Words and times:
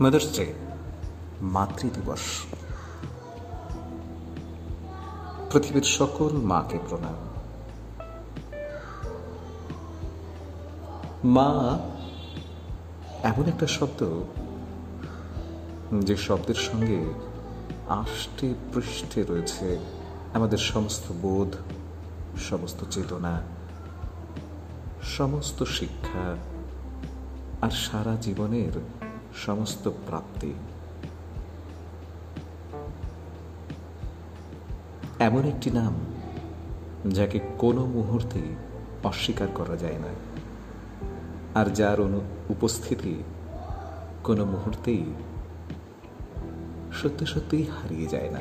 Mother's 0.00 0.36
day 0.36 0.52
মাতৃদিবস 1.42 2.20
পৃথিবীর 5.52 5.82
সকল 5.82 6.30
মাকে 6.36 6.78
প্রণাম। 6.88 7.18
মা, 11.24 11.48
এমন 13.22 13.44
একটা 13.48 13.66
শব্দ 13.66 14.00
যে 16.04 16.16
শব্দের 16.16 16.54
সঙ্গে 16.54 17.14
আষ্টে 17.88 18.54
পৃষ্ঠে 18.74 19.22
রয়েছে 19.22 19.78
আমাদের 20.34 20.58
সমস্ত 20.58 21.12
বোধ, 21.22 21.56
সমস্ত 22.40 22.84
চেতনা, 22.90 23.42
সমস্ত 25.02 25.62
শিক্ষা 25.62 26.36
আর 27.60 27.70
সারা 27.70 28.16
জীবনের 28.16 28.97
সমস্ত 29.46 29.88
প্রাপ্তি। 29.88 30.52
এমন 35.18 35.44
একটি 35.44 35.70
নাম 35.70 35.94
যাকে 37.10 37.40
কোনো 37.58 37.86
মুহূর্তে 37.86 38.40
অস্বীকার 39.04 39.48
করা 39.54 39.76
যায় 39.76 39.98
না। 39.98 40.08
আর 41.60 41.66
যার 41.66 42.00
অনু 42.00 42.20
উপস্থিতি 42.48 43.22
কোনো 44.24 44.44
মুহূর্তেই 44.44 45.04
সত্যি 46.92 47.26
সত্যিই 47.26 47.62
হারিয়ে 47.62 48.08
যায় 48.08 48.30
না। 48.30 48.40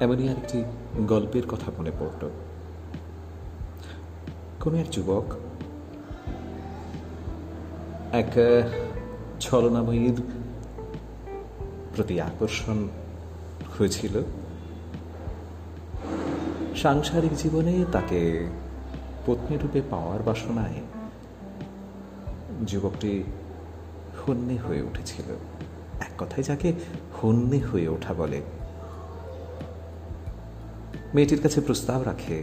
এমনই 0.00 0.28
আরেকটি 0.28 0.64
গল্পের 0.98 1.46
কথা 1.46 1.72
মনে 1.78 1.90
পড়ল। 1.90 2.30
কোনো 4.60 4.76
এক 4.76 4.90
যুবক 4.90 5.24
এক 8.12 8.32
ছলনাময়ীর 9.40 10.22
প্রতি 11.96 12.20
আকর্ষণ 12.20 12.88
হয়েছিল। 13.78 14.22
সাংসারিক 16.76 17.34
জীবনে 17.34 17.84
তাকে 17.92 18.46
পত্নীরূপে 19.26 19.82
পাওয়ার 19.90 20.22
বাসনায় 20.22 20.74
যুবকটি 22.66 23.22
হন্যে 24.28 24.56
হয়ে 24.56 24.82
উঠেছিল। 24.82 25.32
এক 26.00 26.22
কথায় 26.22 26.42
যাকে 26.42 26.72
হন্যে 27.22 27.58
হয়ে 27.58 27.88
ওঠা 27.88 28.14
বলে। 28.14 28.40
মেয়েটির 31.14 31.42
কাছে 31.42 31.60
প্রস্তাব 31.60 32.02
রাখে 32.02 32.42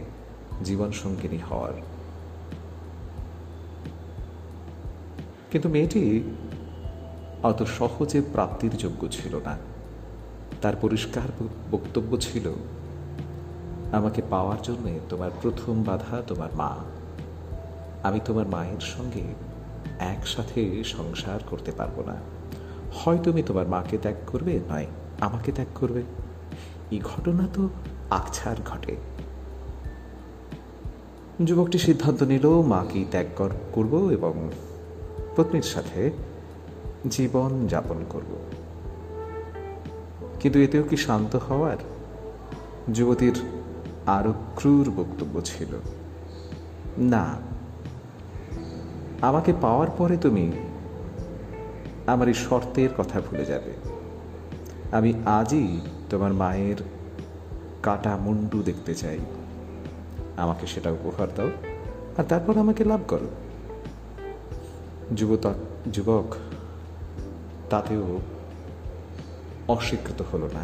জীবন 0.64 0.92
সঙ্গিনী 0.92 1.38
হওয়ার। 1.38 1.72
কিন্তু 5.50 5.68
মেয়েটি 5.68 6.22
অত 7.42 7.62
সহজে 7.62 8.22
প্রাপ্তির 8.32 8.76
যোগ্য 8.76 9.08
ছিল 9.08 9.36
না। 9.36 9.58
তার 10.62 10.72
পরিষ্কার 10.80 11.28
বক্তব্য 11.70 12.18
ছিল, 12.18 12.52
আমাকে 13.92 14.22
পাওয়ার 14.30 14.58
জন্য 14.62 14.98
তোমার 15.08 15.30
প্রথম 15.42 15.82
বাধা 15.82 16.22
তোমার 16.26 16.48
মা। 16.54 16.76
আমি 18.02 18.20
তোমার 18.24 18.46
মায়ের 18.46 18.80
সঙ্গে 18.80 19.22
একসাথে 19.98 20.84
সংসার 20.84 21.40
করতে 21.50 21.72
পারব 21.72 22.02
না। 22.06 22.16
হয় 22.94 23.18
তুমি 23.18 23.42
তোমার 23.42 23.68
মাকে 23.68 23.98
ত্যাগ 23.98 24.14
করবে, 24.26 24.60
নয় 24.70 24.86
আমাকে 25.20 25.52
ত্যাগ 25.52 25.66
করবে। 25.74 26.02
এই 26.90 27.00
ঘটনা 27.04 27.48
তো 27.54 27.68
আকছার 28.10 28.56
ঘটে। 28.64 28.96
যুবকটি 31.44 31.78
সিদ্ধান্ত 31.78 32.22
নিল 32.22 32.62
মাকেই 32.62 33.04
ত্যাগ 33.10 33.26
করব 33.72 34.10
এবং 34.10 34.50
পত্নীর 35.36 35.62
সাথে 35.62 36.10
জীবন 37.08 37.66
যাপন 37.66 38.04
করব। 38.08 38.36
কিন্তু 40.40 40.58
এতেও 40.58 40.82
কি 40.82 40.96
শান্ত 40.96 41.36
হওয়ার? 41.36 41.76
যুবতীর 42.92 43.40
আরও 44.06 44.32
ক্রূর 44.56 44.90
বক্তব্য 44.90 45.40
ছিল। 45.44 45.74
না, 46.98 47.36
আমাকে 49.20 49.52
পাওয়ার 49.60 49.90
পরে 49.98 50.16
তুমি 50.16 50.52
আমার 52.06 52.28
এই 52.28 52.34
শর্তের 52.34 52.88
কথা 52.98 53.20
ভুলে 53.20 53.44
যাবে। 53.44 53.72
আমি 54.92 55.14
আজই 55.26 55.80
তোমার 56.10 56.32
মায়ের 56.32 56.76
কাটা 57.82 58.16
মুন্ডু 58.16 58.62
দেখতে 58.62 58.94
চাই। 58.94 59.18
আমাকে 60.36 60.66
সেটা 60.66 60.90
উপহার 60.90 61.28
দাও 61.36 61.48
আর 62.16 62.24
তারপর 62.24 62.58
আমাকে 62.58 62.84
লাভ 62.84 63.00
করো। 63.08 63.49
যুবত, 65.16 65.52
যুবক, 65.92 66.36
তাতেও 67.70 68.18
অস্বীকৃত 69.68 70.22
হলো 70.32 70.50
না 70.54 70.60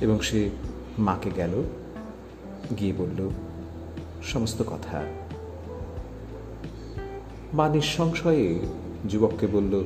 এবং 0.00 0.20
সে 0.20 0.50
মাকে 0.98 1.30
গেল, 1.36 1.62
গিয়ে 2.78 2.92
বলল, 2.92 3.30
সমস্ত 4.22 4.62
কথা। 4.66 5.02
মা 7.54 7.68
নিঃসংশয়ে 7.68 8.60
যুবককে 9.08 9.46
বলল, 9.46 9.84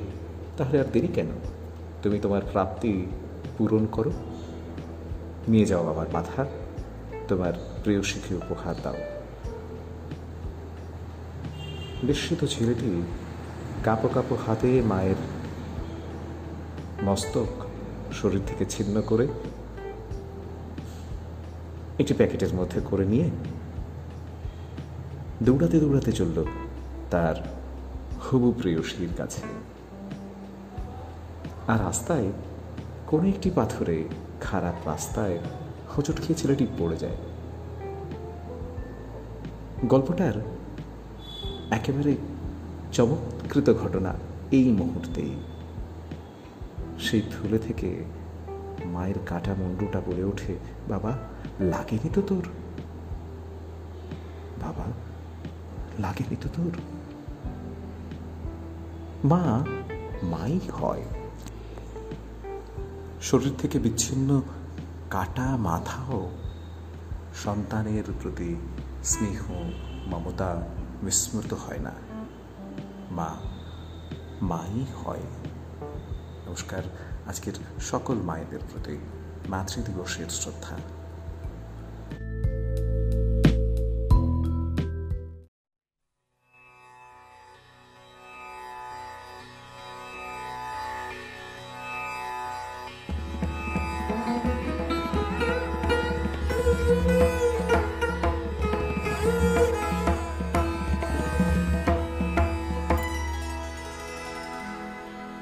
তাহলে 0.57 0.81
আর 0.81 0.85
দেরি 0.93 1.09
কেন? 1.09 1.27
তুমি 2.03 2.19
তোমার 2.19 2.43
প্রাপ্তি 2.53 3.07
পূরণ 3.59 3.87
করো। 3.87 4.13
নিয়ে 5.49 5.65
যাও 5.65 5.87
আমার 5.87 6.07
মাথা 6.13 6.47
তোমার 7.29 7.53
প্রিয় 7.53 7.81
প্রেয়সীকে 7.83 8.35
উপহার 8.35 8.75
দাও। 8.83 8.95
বিস্মিত 12.03 12.45
ছেলেটি 12.45 13.03
কাপো 13.87 14.09
কাঁপো 14.09 14.39
হাতে 14.47 14.83
মায়ের 14.83 15.15
মস্তক 17.05 17.47
শরীর 18.13 18.41
থেকে 18.47 18.65
ছিন্ন 18.69 19.03
করে 19.03 19.29
একটি 21.99 22.15
প্যাকেটের 22.15 22.55
মধ্যে 22.55 22.81
করে 22.85 23.05
নিয়ে 23.05 23.31
দৌড়াতে 25.43 25.81
দৌড়াতে 25.81 26.13
চলল 26.13 26.45
তার 27.11 27.35
হবু 28.23 28.53
প্রেয়সীর 28.53 29.09
কাছে। 29.17 29.43
আর 31.69 31.81
রাস্তায় 31.81 32.33
কোনো 33.07 33.29
একটি 33.29 33.51
পাথরে 33.51 34.05
খারাপ 34.41 34.89
রাস্তায় 34.89 35.39
হোঁচট 35.97 36.17
খেয়ে 36.17 36.35
ছেলেটি 36.35 36.67
পড়ে 36.79 36.97
যায়। 36.97 37.17
গল্পটার 39.85 40.33
একেবারে 41.71 42.17
চমৎকৃত 43.47 43.75
ঘটনা 43.75 44.15
এই 44.53 44.73
মুহূর্তেই 44.73 45.35
সেই 46.99 47.23
থুলে 47.23 47.59
থেকে 47.59 48.05
মায়ের 48.85 49.15
কাটা 49.27 49.55
মুন্ডুটা 49.55 50.01
বলে 50.01 50.25
ওঠে, 50.25 50.59
বাবা, 50.89 51.13
লাগেনি 51.61 52.09
তো 52.15 52.23
তোর? 52.23 52.49
বাবা, 54.61 54.85
লাগেনি 55.99 56.37
তো 56.37 56.49
তোর? 56.57 56.73
মা, 59.25 59.65
মাই 60.23 60.61
হয়। 60.73 61.03
শরীর 63.23 63.53
থেকে 63.59 63.79
বিচ্ছিন্ন 63.79 64.43
কাটা 65.11 65.57
মাথাও 65.57 66.31
সন্তানের 67.45 68.05
প্রতি 68.23 68.57
স্নেহ, 69.05 69.53
মমতা, 70.07 70.69
বিস্মৃত 71.03 71.55
হয় 71.55 71.79
না। 71.79 72.06
মা 73.11 73.37
মাই 74.43 74.85
হয়। 75.05 75.23
নমস্কার। 76.47 76.83
আজকের 77.27 77.53
সকল 77.81 78.15
মায়েদের 78.15 78.59
প্রতি 78.73 78.99
মাতৃদিবসের 79.49 80.29
শ্রদ্ধা। 80.29 80.77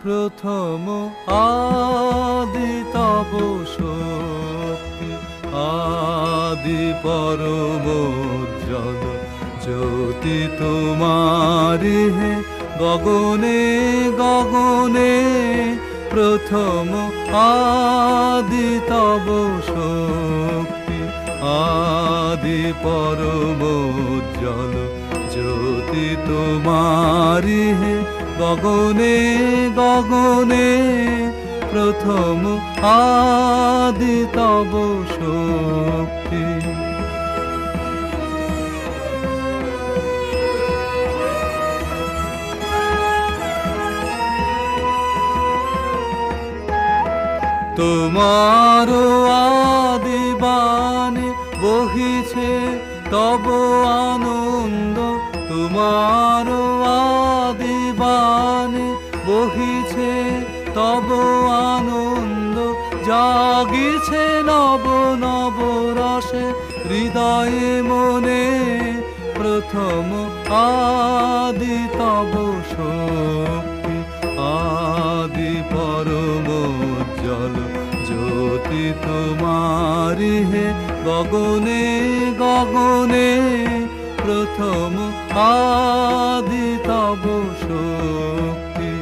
প্রথম 0.04 0.84
আদি 1.44 2.72
তব 2.94 3.30
শক্তি 3.76 5.10
আদি 5.80 6.84
পরম 7.04 7.84
উজ্জ্বল। 8.00 9.02
জ্যোতি 9.64 10.38
তোমারি 10.58 12.00
হে 12.16 12.32
গগনে 12.82 13.62
গগনে, 14.20 15.14
প্রথম 16.12 16.88
আদি 17.48 18.70
তব 18.90 19.26
শক্তি 19.70 20.98
আদি 21.70 22.62
পরম 22.84 23.60
উজ্জ্বল। 24.10 24.74
জ্যোতি 25.32 26.06
তোমারি 26.26 27.64
হে 27.80 27.94
গগনে 28.38 29.16
গগনে 29.76 30.70
প্রথম 31.70 32.38
আদি 32.94 34.18
তব 34.36 34.72
শক্তি 35.14 36.46
তোমার 47.78 48.88
আদিবানে 49.84 51.28
বহিছে 51.62 52.52
তব 53.10 53.44
আনন্দ 54.04 54.98
তোমার 55.54 56.48
আদিবানে 57.46 58.88
বহিছে, 59.26 60.12
তব 60.76 61.06
আনন্দ 61.70 62.56
জাগিছে 63.08 64.24
নব 64.48 64.84
নব 65.24 65.58
রসে 65.98 66.44
হৃদয়ে 66.88 67.70
মনে 67.90 68.46
প্রথম 69.38 70.06
আদি 70.64 71.78
তব 71.98 72.32
শক্তি, 72.72 73.96
আদি 74.62 75.54
পরম 75.72 76.48
জল 77.22 77.56
জ্যোতি 78.06 78.84
তোমারি 79.04 80.36
হে, 80.50 80.66
গগনে 81.06 81.84
গগনে 82.42 83.30
প্রথম 84.24 84.92
আদি 85.52 86.68
তব 86.88 87.22
শক্তি। 87.62 88.92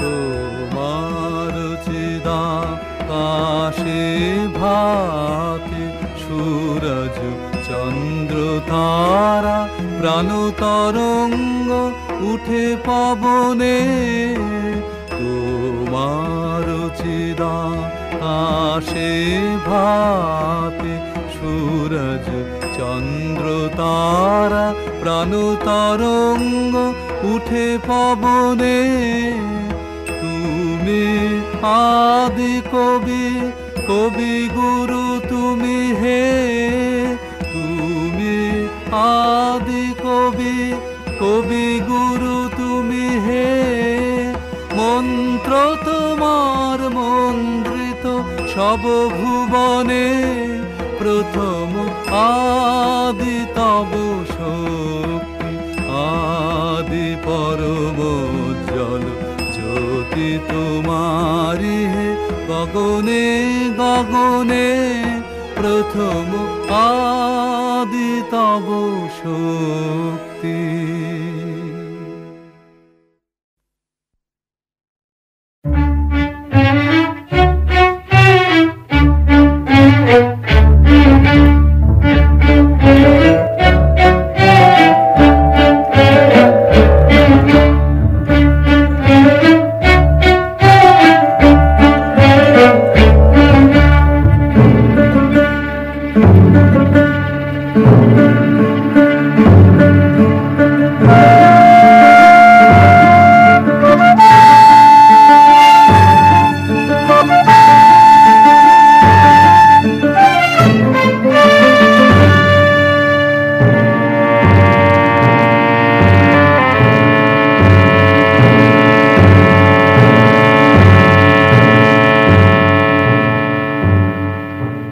তোমার 0.00 1.54
চিদা 1.86 2.44
কাশে 3.10 4.06
ভাতে 4.58 5.82
সূরজ 6.22 7.18
চন্দ্র 7.66 8.36
তারা 8.70 9.58
প্রাণ 9.98 10.28
তরঙ্গ 10.60 11.70
উঠে 12.22 12.64
পবনে 12.86 13.78
তোমার 15.10 16.66
চিদা 16.96 17.58
কাশে 18.20 19.12
ভাতে 19.66 20.94
সূরজ 21.34 22.26
চন্দ্র 22.76 23.46
তারা 23.76 24.66
প্রাণ 25.00 25.30
তরঙ্গ 25.64 26.74
উঠে 27.24 27.66
পবনে 27.88 28.78
তুমি 30.20 31.04
আদি 31.86 32.54
কবি 32.72 33.26
কবি 33.88 34.34
গুরু 34.48 35.04
তুমি 35.28 35.78
হে, 35.92 36.22
তুমি 37.52 38.36
আদি 39.14 39.84
কবি 40.04 40.56
কবি 41.20 41.66
গুরু 41.88 42.09
মন্ত্র 45.00 45.52
তোমার 45.86 46.78
মন্ত্রিত 46.98 48.04
সব 48.54 48.82
ভুবনে 49.16 50.08
প্রথম 51.00 51.68
আদি 52.36 53.38
তব 53.56 53.90
শক্তি, 54.36 55.52
আদি 56.16 57.08
পরম 57.26 57.98
জল 58.68 59.04
জ্যোতি 59.54 60.30
তোমারি 60.50 61.78
হে 61.92 62.08
গগনে 62.50 63.26
গগনে 63.80 64.68
প্রথম 65.58 66.26
আদি 66.96 68.12
তব 68.32 68.66
শক্তি। 69.20 70.79